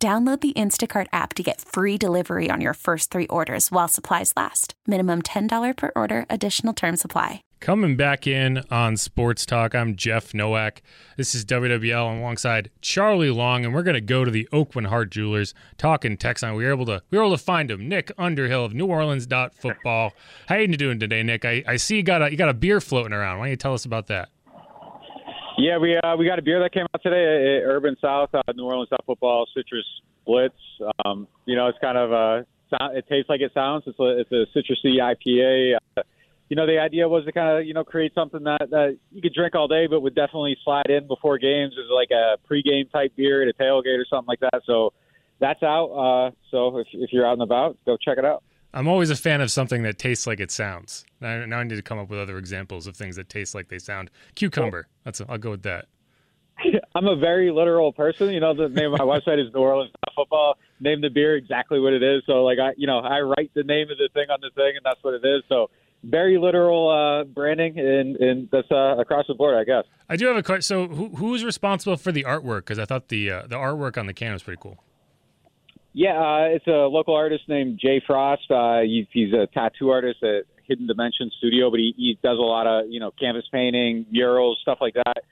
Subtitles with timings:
[0.00, 4.32] Download the Instacart app to get free delivery on your first three orders while supplies
[4.36, 4.74] last.
[4.86, 7.42] Minimum $10 per order, additional term supply.
[7.58, 10.82] Coming back in on Sports Talk, I'm Jeff Nowak.
[11.16, 15.10] This is WWL alongside Charlie Long, and we're going to go to the Aucoin Hart
[15.10, 16.54] Jewelers talking Texan.
[16.54, 19.26] We were able to we were able to find him, Nick Underhill of New Orleans
[19.26, 20.12] Football.
[20.46, 21.44] How you doing today, Nick?
[21.44, 23.40] I, I see you got a you got a beer floating around.
[23.40, 24.28] Why don't you tell us about that?
[25.58, 28.64] Yeah, we uh, we got a beer that came out today Urban South, uh, New
[28.64, 29.84] Orleans South Football Citrus
[30.24, 30.54] Blitz.
[31.04, 32.46] Um, you know, it's kind of a
[32.94, 33.82] it tastes like it sounds.
[33.88, 35.76] It's a it's a citrusy IPA.
[35.96, 36.02] Uh,
[36.48, 39.20] you know, the idea was to kind of you know create something that that you
[39.20, 42.88] could drink all day, but would definitely slide in before games as like a pregame
[42.92, 44.60] type beer at a tailgate or something like that.
[44.64, 44.92] So
[45.40, 45.88] that's out.
[45.90, 48.44] Uh, so if if you're out and about, go check it out.
[48.74, 51.04] I'm always a fan of something that tastes like it sounds.
[51.20, 53.68] Now, now I need to come up with other examples of things that taste like
[53.68, 54.10] they sound.
[54.34, 54.88] Cucumber.
[55.04, 55.86] That's a, I'll go with that.
[56.94, 58.30] I'm a very literal person.
[58.30, 60.58] You know, the name of my website is New Orleans Football.
[60.80, 62.22] Name the beer exactly what it is.
[62.26, 64.72] So, like, I, you know, I write the name of the thing on the thing,
[64.76, 65.42] and that's what it is.
[65.48, 65.70] So,
[66.04, 69.84] very literal uh, branding, and, and that's uh, across the board, I guess.
[70.08, 70.62] I do have a question.
[70.62, 72.60] So, who, who's responsible for the artwork?
[72.60, 74.78] Because I thought the uh, the artwork on the can was pretty cool.
[75.98, 78.48] Yeah, uh, it's a local artist named Jay Frost.
[78.48, 82.40] Uh, he, he's a tattoo artist at Hidden Dimension Studio, but he, he does a
[82.40, 85.24] lot of you know canvas painting, murals, stuff like that.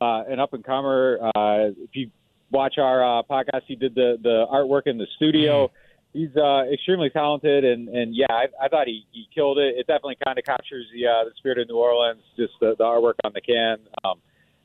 [0.00, 1.18] Uh, an up and comer.
[1.34, 2.08] Uh, if you
[2.52, 5.66] watch our uh, podcast, he did the the artwork in the studio.
[5.66, 6.18] Mm-hmm.
[6.20, 9.74] He's uh, extremely talented, and and yeah, I, I thought he, he killed it.
[9.76, 12.84] It definitely kind of captures the uh, the spirit of New Orleans, just the, the
[12.84, 13.78] artwork on the can.
[14.04, 14.20] Um,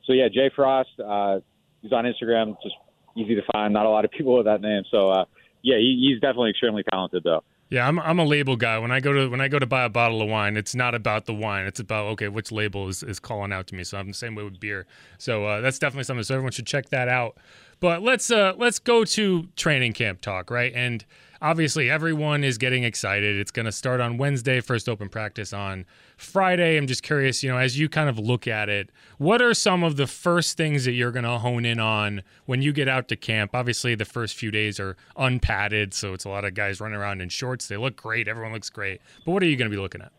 [0.05, 0.91] so yeah, Jay Frost.
[1.03, 1.39] Uh,
[1.81, 2.75] he's on Instagram, just
[3.17, 3.73] easy to find.
[3.73, 5.09] Not a lot of people with that name, so.
[5.09, 5.25] Uh,
[5.61, 7.43] yeah, he, he's definitely extremely talented though.
[7.69, 8.79] Yeah, I'm I'm a label guy.
[8.79, 10.95] When I go to when I go to buy a bottle of wine, it's not
[10.95, 11.65] about the wine.
[11.65, 13.83] It's about okay, which label is, is calling out to me.
[13.83, 14.85] So I'm the same way with beer.
[15.17, 16.23] So uh, that's definitely something.
[16.23, 17.37] So everyone should check that out.
[17.81, 20.71] But let's uh let's go to training camp talk, right?
[20.73, 21.03] And
[21.41, 23.35] obviously everyone is getting excited.
[23.35, 25.85] It's going to start on Wednesday, first open practice on
[26.17, 26.77] Friday.
[26.77, 29.83] I'm just curious, you know, as you kind of look at it, what are some
[29.83, 33.07] of the first things that you're going to hone in on when you get out
[33.09, 33.51] to camp?
[33.53, 37.21] Obviously, the first few days are unpadded, so it's a lot of guys running around
[37.21, 37.67] in shorts.
[37.67, 38.27] They look great.
[38.27, 38.99] Everyone looks great.
[39.25, 40.11] But what are you going to be looking at?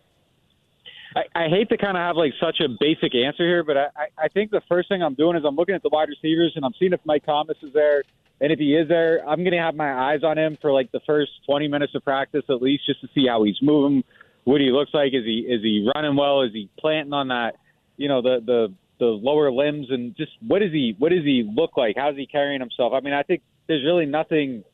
[1.17, 3.89] I, I hate to kind of have like such a basic answer here, but I,
[4.17, 6.65] I think the first thing I'm doing is I'm looking at the wide receivers and
[6.65, 8.03] I'm seeing if Mike Thomas is there.
[8.41, 10.93] And if he is there, I'm going to have my eyes on him for like
[10.93, 14.05] the first 20 minutes of practice at least, just to see how he's moving,
[14.49, 15.13] what he looks like.
[15.13, 16.41] Is he is he running well?
[16.43, 17.57] Is he planting on that,
[17.97, 21.49] you know, the the the lower limbs and just what does he what does he
[21.55, 21.97] look like?
[21.97, 22.93] How's he carrying himself?
[22.95, 24.65] I mean, I think there's really nothing.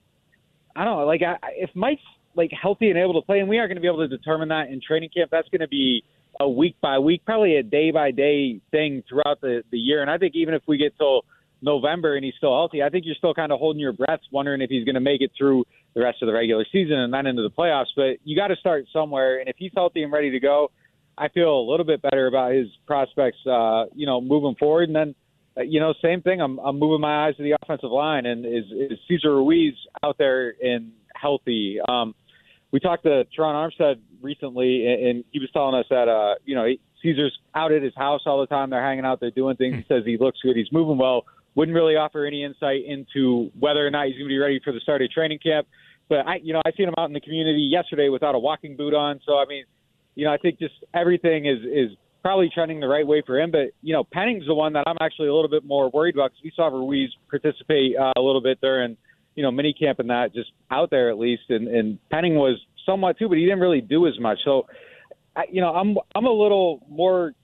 [0.76, 1.06] I don't know.
[1.06, 2.02] Like I, if Mike's
[2.36, 4.48] like healthy and able to play, and we aren't going to be able to determine
[4.48, 5.30] that in training camp.
[5.30, 6.04] That's going to be
[6.40, 10.02] a week by week, probably a day by day thing throughout the the year.
[10.02, 11.22] And I think even if we get till
[11.62, 14.60] November and he's still healthy, I think you're still kind of holding your breath, wondering
[14.60, 17.26] if he's going to make it through the rest of the regular season and then
[17.26, 17.86] into the playoffs.
[17.96, 20.70] But you got to start somewhere, and if he's healthy and ready to go,
[21.16, 24.88] I feel a little bit better about his prospects, uh, you know, moving forward.
[24.88, 25.14] And then,
[25.56, 26.40] uh, you know, same thing.
[26.40, 30.18] I'm, I'm moving my eyes to the offensive line, and is, is Cesar Ruiz out
[30.18, 31.78] there and healthy?
[31.88, 32.14] Um,
[32.72, 36.66] we talked to Terron Armstead recently, and he was telling us that, uh, you know,
[37.00, 38.70] Cesar's out at his house all the time.
[38.70, 39.76] They're hanging out, they're doing things.
[39.76, 43.86] He says he looks good, he's moving well wouldn't really offer any insight into whether
[43.86, 45.66] or not he's going to be ready for the start of training camp.
[46.08, 48.76] But I, you know, I seen him out in the community yesterday without a walking
[48.76, 49.20] boot on.
[49.24, 49.64] So I mean,
[50.14, 53.50] you know, I think just everything is is probably trending the right way for him.
[53.50, 56.32] But you know, Penning's the one that I'm actually a little bit more worried about
[56.32, 58.96] because we saw Ruiz participate uh, a little bit during
[59.34, 62.58] you know mini camp and that just out there at least, and, and Penning was
[62.86, 64.38] somewhat too, but he didn't really do as much.
[64.44, 64.66] So,
[65.36, 67.34] I, you know, I'm I'm a little more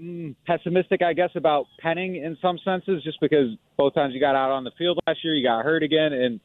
[0.00, 4.34] mm, pessimistic, I guess, about Penning in some senses, just because both times you got
[4.34, 6.40] out on the field last year, you got hurt again, and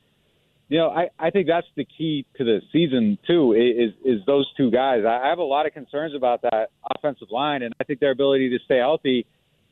[0.67, 3.53] you know, I, I think that's the key to the season too.
[3.53, 5.03] Is is those two guys?
[5.07, 8.49] I have a lot of concerns about that offensive line, and I think their ability
[8.49, 9.27] to stay healthy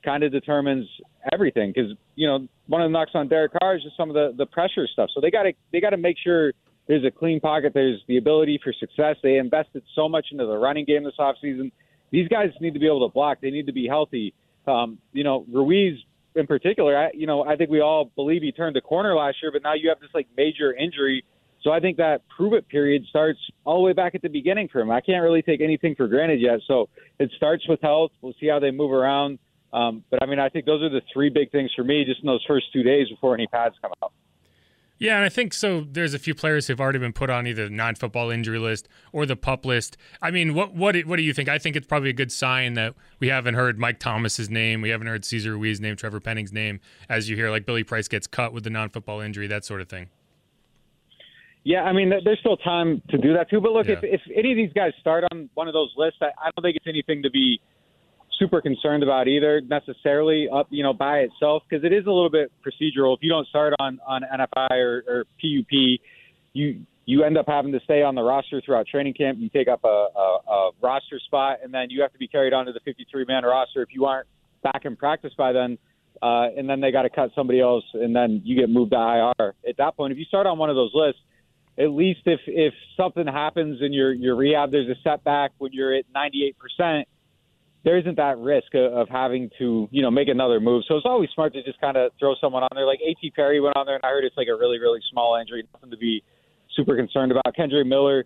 [0.05, 0.87] kind of determines
[1.31, 1.73] everything.
[1.73, 4.35] Because you know, one of the knocks on Derek Carr is just some of the
[4.37, 5.09] the pressure stuff.
[5.15, 6.53] So they got to they got to make sure
[6.87, 7.71] there's a clean pocket.
[7.73, 9.15] There's the ability for success.
[9.23, 11.71] They invested so much into the running game this offseason.
[12.13, 13.39] These guys need to be able to block.
[13.41, 14.35] They need to be healthy.
[14.67, 15.97] Um, you know, Ruiz
[16.35, 19.37] in particular, I, you know, I think we all believe he turned the corner last
[19.41, 21.25] year, but now you have this like major injury.
[21.63, 24.69] So I think that prove it period starts all the way back at the beginning
[24.71, 24.91] for him.
[24.91, 26.59] I can't really take anything for granted yet.
[26.67, 26.87] So
[27.19, 28.11] it starts with health.
[28.21, 29.39] We'll see how they move around.
[29.71, 32.21] Um, but I mean, I think those are the three big things for me just
[32.21, 34.13] in those first two days before any pads come out.
[35.03, 35.85] Yeah, and I think so.
[35.91, 39.25] There's a few players who've already been put on either the non-football injury list or
[39.25, 39.97] the pup list.
[40.21, 41.49] I mean, what what what do you think?
[41.49, 44.87] I think it's probably a good sign that we haven't heard Mike Thomas's name, we
[44.87, 46.79] haven't heard Cesar Ruiz's name, Trevor Penning's name,
[47.09, 49.89] as you hear like Billy Price gets cut with the non-football injury, that sort of
[49.89, 50.07] thing.
[51.65, 53.59] Yeah, I mean, there's still time to do that too.
[53.59, 53.95] But look, yeah.
[54.01, 56.63] if, if any of these guys start on one of those lists, I, I don't
[56.63, 57.59] think it's anything to be
[58.43, 62.29] super concerned about either necessarily up you know by itself because it is a little
[62.29, 63.15] bit procedural.
[63.15, 65.99] If you don't start on on NFI or, or PUP,
[66.53, 69.37] you you end up having to stay on the roster throughout training camp.
[69.39, 72.53] You take up a, a, a roster spot, and then you have to be carried
[72.53, 74.27] onto the 53 man roster if you aren't
[74.61, 75.77] back in practice by then.
[76.21, 79.33] Uh, and then they got to cut somebody else, and then you get moved to
[79.37, 79.55] IR.
[79.67, 81.19] At that point, if you start on one of those lists,
[81.77, 85.93] at least if if something happens in your your rehab, there's a setback when you're
[85.93, 87.07] at 98 percent
[87.83, 90.83] there isn't that risk of having to, you know, make another move.
[90.87, 92.85] So it's always smart to just kind of throw someone on there.
[92.85, 93.31] Like A.T.
[93.35, 95.91] Perry went on there, and I heard it's like a really, really small injury, nothing
[95.91, 96.23] to be
[96.75, 97.43] super concerned about.
[97.57, 98.25] Kendre Miller,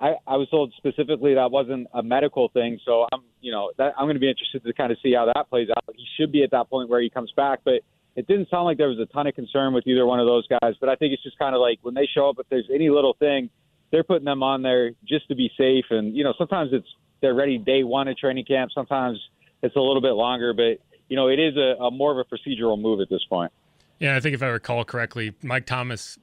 [0.00, 3.94] I, I was told specifically that wasn't a medical thing, so I'm, you know, that,
[3.96, 5.94] I'm going to be interested to kind of see how that plays out.
[5.96, 7.80] He should be at that point where he comes back, but
[8.16, 10.46] it didn't sound like there was a ton of concern with either one of those
[10.48, 10.74] guys.
[10.80, 12.90] But I think it's just kind of like when they show up, if there's any
[12.90, 13.48] little thing,
[13.92, 15.84] they're putting them on there just to be safe.
[15.90, 16.88] And you know, sometimes it's
[17.20, 18.70] they're ready day one of training camp.
[18.74, 19.18] Sometimes
[19.62, 20.78] it's a little bit longer, but
[21.08, 23.52] you know it is a, a more of a procedural move at this point.
[23.98, 26.18] Yeah, I think if I recall correctly, Mike Thomas,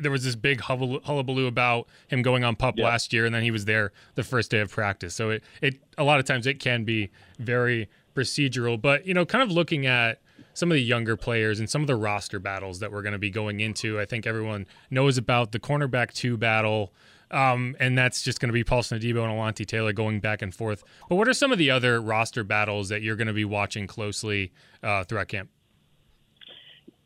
[0.00, 2.86] there was this big hullabaloo about him going on pup yeah.
[2.86, 5.14] last year, and then he was there the first day of practice.
[5.14, 8.80] So it, it a lot of times it can be very procedural.
[8.80, 10.20] But you know, kind of looking at
[10.54, 13.18] some of the younger players and some of the roster battles that we're going to
[13.18, 16.92] be going into, I think everyone knows about the cornerback two battle.
[17.30, 20.54] Um, and that's just going to be Paulson Adebo and Alontae Taylor going back and
[20.54, 20.82] forth.
[21.08, 23.86] But what are some of the other roster battles that you're going to be watching
[23.86, 25.50] closely uh, throughout camp?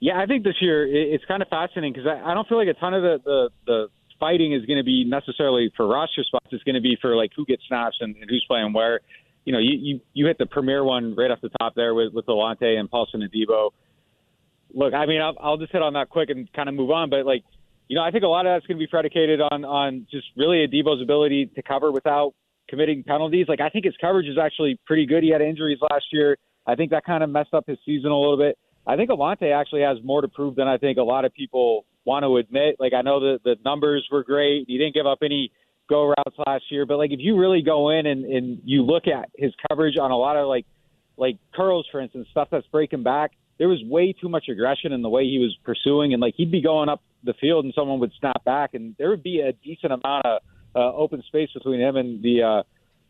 [0.00, 2.75] Yeah, I think this year it's kind of fascinating because I don't feel like a
[2.75, 3.88] ton of the, the, the
[4.21, 6.47] fighting is going to be necessarily for roster spots.
[6.50, 9.00] It's going to be for like who gets snaps and, and who's playing where.
[9.44, 12.15] You know, you, you you hit the premier one right off the top there with
[12.15, 13.70] with Alontae and Paulson Adebo.
[14.73, 17.11] Look, I mean, I'll, I'll just hit on that quick and kind of move on.
[17.11, 17.44] But like,
[17.88, 20.26] you know, I think a lot of that's going to be predicated on on just
[20.36, 22.34] really Adebo's ability to cover without
[22.69, 23.46] committing penalties.
[23.48, 25.22] Like I think his coverage is actually pretty good.
[25.22, 26.36] He had injuries last year.
[26.66, 28.58] I think that kind of messed up his season a little bit.
[28.86, 31.84] I think Alontae actually has more to prove than I think a lot of people
[32.04, 32.76] want to admit.
[32.78, 34.64] Like I know that the numbers were great.
[34.66, 35.52] He didn't give up any
[35.88, 39.06] go routes last year, but like if you really go in and, and you look
[39.06, 40.66] at his coverage on a lot of like
[41.16, 45.03] like curls, for instance, stuff that's breaking back, there was way too much aggression in
[45.03, 48.01] the way he was pursuing, and like he'd be going up the field and someone
[48.01, 50.43] would snap back, and there would be a decent amount of
[50.77, 52.62] uh, open space between him and the uh,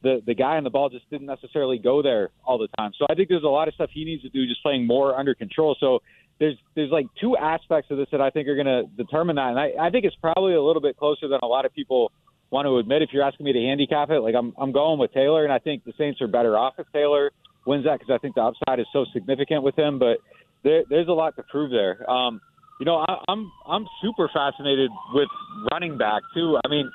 [0.02, 0.91] the the guy on the ball.
[0.91, 2.93] Just didn't necessarily go there all the time.
[2.99, 5.19] So I think there's a lot of stuff he needs to do, just playing more
[5.19, 5.76] under control.
[5.81, 6.00] So
[6.38, 9.49] there's there's like two aspects of this that I think are going to determine that,
[9.49, 12.12] and I, I think it's probably a little bit closer than a lot of people
[12.51, 13.03] want to admit.
[13.03, 15.58] If you're asking me to handicap it, like I'm I'm going with Taylor, and I
[15.58, 17.31] think the Saints are better off if Taylor
[17.66, 19.98] wins that because I think the upside is so significant with him.
[19.98, 20.18] But
[20.62, 22.08] there, there's a lot to prove there.
[22.10, 22.40] Um,
[22.80, 25.28] you know, I, I'm I'm super fascinated with
[25.70, 26.58] running back too.
[26.64, 26.90] I mean,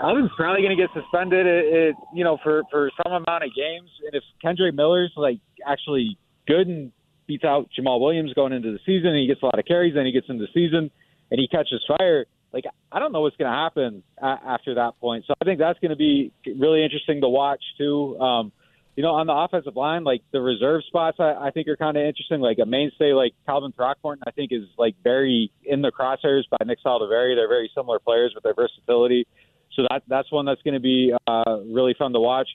[0.00, 3.50] Alvin's probably going to get suspended, it, it, you know, for for some amount of
[3.56, 3.90] games.
[4.06, 6.92] And if Kendre Miller's like actually good and
[7.26, 9.94] beats out Jamaal Williams going into the season, and he gets a lot of carries,
[9.94, 10.90] then he gets into the season
[11.30, 12.26] and he catches fire.
[12.52, 15.24] Like I don't know what's going to happen a- after that point.
[15.26, 18.18] So I think that's going to be really interesting to watch too.
[18.18, 18.52] Um,
[18.96, 21.96] you know, on the offensive line, like the reserve spots, I, I think are kind
[21.96, 22.40] of interesting.
[22.40, 26.58] Like a mainstay like Calvin Throckmorton, I think is like very in the crosshairs by
[26.66, 27.34] Nick Saldiveri.
[27.34, 29.26] They're very similar players with their versatility.
[29.74, 32.48] So that that's one that's going to be uh, really fun to watch.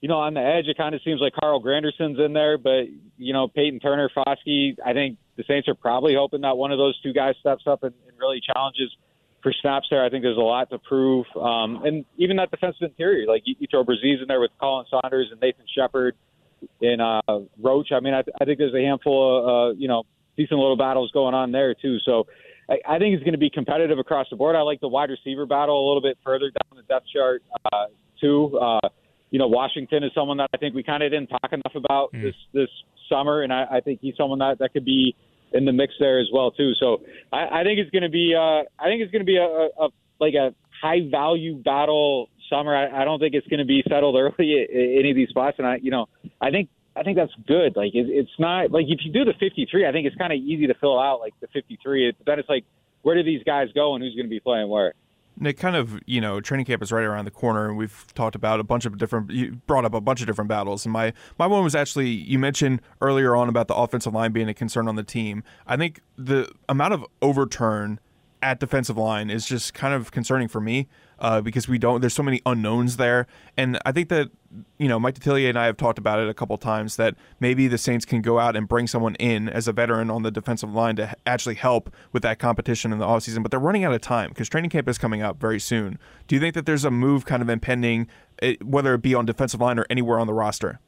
[0.00, 2.84] You know, on the edge, it kind of seems like Carl Granderson's in there, but
[3.18, 4.76] you know, Peyton Turner, Foskey.
[4.84, 7.82] I think the Saints are probably hoping that one of those two guys steps up
[7.82, 8.90] and, and really challenges
[9.42, 10.04] for snaps there.
[10.04, 11.26] I think there's a lot to prove.
[11.36, 14.84] Um, and even that defensive interior, like you, you throw Bresee in there with Khalen
[14.88, 16.14] Saunders and Nathan Shepard
[16.80, 17.88] and uh, Roach.
[17.92, 20.04] I mean, I, I think there's a handful of, uh, you know,
[20.36, 21.98] decent little battles going on there, too.
[22.04, 22.26] So
[22.70, 24.56] I, I think it's going to be competitive across the board.
[24.56, 27.86] I like the wide receiver battle a little bit further down the depth chart, uh,
[28.20, 28.58] too.
[28.58, 28.88] Uh,
[29.30, 32.12] you know, Washington is someone that I think we kind of didn't talk enough about
[32.12, 32.22] mm.
[32.22, 32.68] this this
[33.08, 35.16] summer, and I, I think he's someone that that could be
[35.54, 36.72] in the mix there as well too.
[36.80, 39.36] So I, I think it's going to be uh, I think it's going to be
[39.36, 39.88] a, a
[40.20, 42.74] like a high value battle summer.
[42.76, 45.28] I, I don't think it's going to be settled early at, at any of these
[45.28, 46.06] spots, and I, you know,
[46.40, 47.76] I think I think that's good.
[47.76, 50.38] Like it, it's not like if you do the 53, I think it's kind of
[50.38, 52.08] easy to fill out like the 53.
[52.08, 52.64] It, then it's like
[53.02, 54.94] where do these guys go and who's going to be playing where.
[55.38, 58.34] Nick, kind of, you know, training camp is right around the corner, and we've talked
[58.34, 59.30] about a bunch of different.
[59.30, 62.38] You brought up a bunch of different battles, and my my one was actually you
[62.38, 65.42] mentioned earlier on about the offensive line being a concern on the team.
[65.66, 67.98] I think the amount of overturn
[68.42, 70.88] at defensive line is just kind of concerning for me
[71.18, 72.00] uh, because we don't.
[72.00, 73.26] There's so many unknowns there,
[73.56, 74.30] and I think that
[74.78, 77.68] you know Mike Detillier and I have talked about it a couple times that maybe
[77.68, 80.72] the Saints can go out and bring someone in as a veteran on the defensive
[80.72, 83.42] line to actually help with that competition in the offseason.
[83.42, 85.98] But they're running out of time because training camp is coming up very soon.
[86.26, 88.08] Do you think that there's a move kind of impending,
[88.40, 90.80] eh, whether it be on defensive line or anywhere on the roster?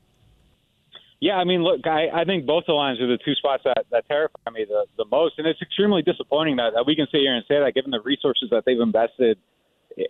[1.25, 3.87] Yeah, I mean, look, I, I think both the lines are the two spots that,
[3.91, 7.21] that terrify me the, the most, and it's extremely disappointing that, that we can sit
[7.21, 9.39] here and say that given the resources that they've invested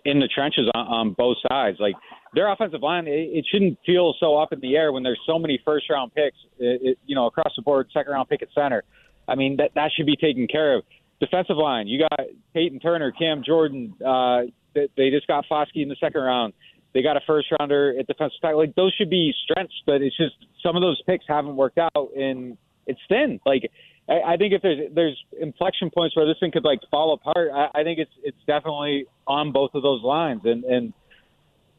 [0.03, 1.77] in the trenches on, on both sides.
[1.79, 1.95] Like
[2.33, 5.39] their offensive line, it, it shouldn't feel so up in the air when there's so
[5.39, 8.49] many first round picks, it, it, you know, across the board, second round pick at
[8.53, 8.83] center.
[9.27, 10.83] I mean, that that should be taken care of.
[11.19, 13.93] Defensive line, you got Peyton Turner, Cam Jordan.
[14.05, 14.41] Uh,
[14.73, 16.53] they, they just got Foskey in the second round.
[16.93, 18.59] They got a first rounder at defensive tackle.
[18.59, 22.11] Like those should be strengths, but it's just some of those picks haven't worked out,
[22.15, 23.39] and it's thin.
[23.45, 23.71] Like
[24.07, 27.49] I, I think if there's there's inflection points where this thing could like fall apart,
[27.53, 30.93] I, I think it's it's definitely on both of those lines, and and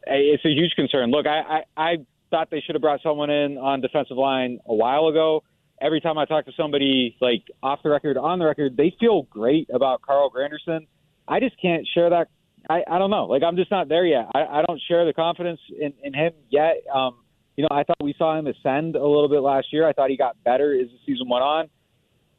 [0.06, 1.10] it's a huge concern.
[1.10, 1.96] Look, I I, I
[2.30, 5.44] thought they should have brought someone in on defensive line a while ago.
[5.80, 9.22] Every time I talk to somebody like off the record, on the record, they feel
[9.24, 10.86] great about Carl Granderson.
[11.28, 12.28] I just can't share that.
[12.68, 13.26] I, I don't know.
[13.26, 14.26] Like I'm just not there yet.
[14.34, 16.82] I, I don't share the confidence in, in him yet.
[16.92, 17.18] Um,
[17.56, 19.86] you know, I thought we saw him ascend a little bit last year.
[19.86, 21.68] I thought he got better as the season went on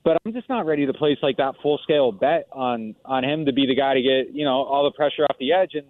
[0.04, 3.46] but I'm just not ready to place like that full scale bet on on him
[3.46, 5.72] to be the guy to get you know all the pressure off the edge.
[5.74, 5.88] And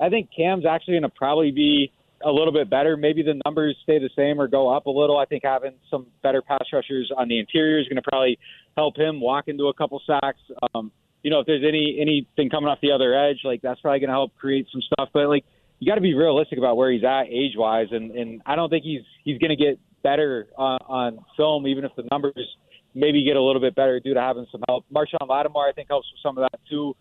[0.00, 1.92] I think Cam's actually going to probably be
[2.24, 2.96] a little bit better.
[2.96, 5.18] Maybe the numbers stay the same or go up a little.
[5.18, 8.38] I think having some better pass rushers on the interior is going to probably
[8.76, 10.40] help him walk into a couple sacks.
[10.74, 10.90] Um,
[11.22, 14.08] you know, if there's any anything coming off the other edge, like that's probably going
[14.08, 15.08] to help create some stuff.
[15.12, 15.44] But like,
[15.78, 18.70] you got to be realistic about where he's at age wise, and and I don't
[18.70, 22.56] think he's he's going to get better on, on film, even if the numbers
[22.96, 24.84] maybe get a little bit better due to having some help.
[24.92, 26.96] Marshon Lattimore, I think, helps with some of that too.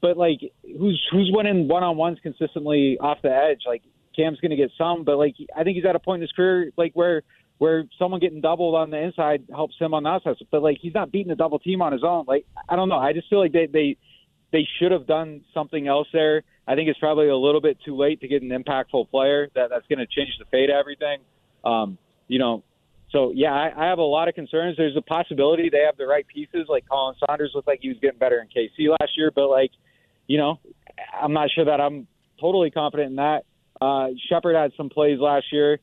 [0.00, 3.62] But like, who's who's winning one on ones consistently off the edge?
[3.66, 3.82] Like
[4.14, 6.32] Cam's going to get some, but like I think he's at a point in his
[6.32, 7.22] career like where
[7.58, 10.36] where someone getting doubled on the inside helps him on the outside.
[10.50, 12.26] But like he's not beating a double team on his own.
[12.28, 12.98] Like I don't know.
[12.98, 13.96] I just feel like they they
[14.52, 16.42] they should have done something else there.
[16.68, 19.70] I think it's probably a little bit too late to get an impactful player that
[19.70, 21.20] that's going to change the fate of everything.
[21.64, 22.64] Um, you know,
[23.16, 24.76] so yeah, I, I have a lot of concerns.
[24.76, 26.66] There's a possibility they have the right pieces.
[26.68, 29.70] Like Khalen Saunders looked like he was getting better in KC last year, but like,
[30.26, 30.60] you know,
[31.18, 32.06] I'm not sure that I'm
[32.38, 33.44] totally confident in that.
[33.80, 35.78] Uh, Shepard had some plays last year.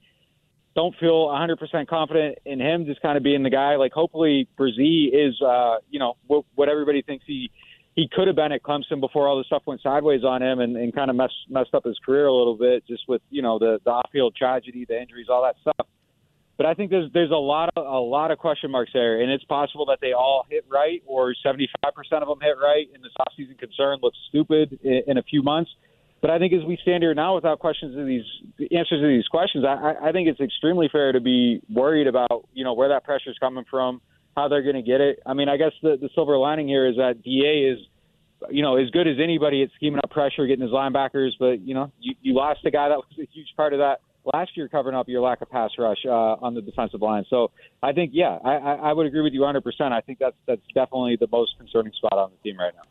[0.75, 3.77] Don't feel 100% confident in him just kind of being the guy.
[3.77, 7.49] Like, hopefully, Bresee is, uh, you know, what, what everybody thinks he
[7.95, 10.75] he could have been at Clemson before all the stuff went sideways on him and,
[10.75, 13.59] and kind of messed messed up his career a little bit, just with you know
[13.59, 15.87] the the off field tragedy, the injuries, all that stuff.
[16.57, 19.31] But I think there's there's a lot of a lot of question marks there, and
[19.31, 21.65] it's possible that they all hit right, or 75%
[22.21, 25.71] of them hit right, and this offseason concern looks stupid in, in a few months.
[26.21, 28.23] But I think as we stand here now, without questions to these
[28.71, 32.63] answers to these questions, I, I think it's extremely fair to be worried about you
[32.63, 33.99] know where that pressure is coming from,
[34.37, 35.19] how they're going to get it.
[35.25, 37.79] I mean, I guess the, the silver lining here is that Da is
[38.49, 41.31] you know, as good as anybody at scheming up pressure, getting his linebackers.
[41.39, 44.01] But you know, you, you lost a guy that was a huge part of that
[44.31, 47.25] last year covering up your lack of pass rush uh, on the defensive line.
[47.29, 47.51] So
[47.81, 49.63] I think, yeah, I, I would agree with you 100%.
[49.91, 52.83] I think that's that's definitely the most concerning spot on the team right now.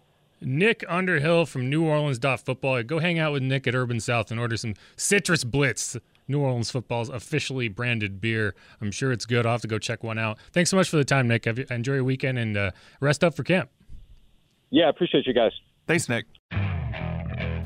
[0.45, 2.83] Nick Underhill from New Orleans Football.
[2.83, 5.97] Go hang out with Nick at Urban South and order some Citrus Blitz.
[6.29, 8.55] New Orleans football's officially branded beer.
[8.81, 9.45] I'm sure it's good.
[9.45, 10.39] I'll have to go check one out.
[10.53, 11.47] Thanks so much for the time, Nick.
[11.47, 12.71] Enjoy your weekend and uh,
[13.01, 13.71] rest up for camp.
[14.71, 15.53] Yeah, appreciate you guys.
[15.87, 16.27] Thanks, Nick.